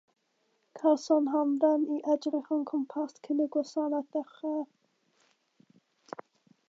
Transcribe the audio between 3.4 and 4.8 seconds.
i'r gwasanaeth ddechrau.